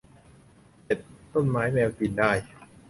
[0.85, 0.99] เจ็ด
[1.33, 2.31] ต้นไม้แมวกินได้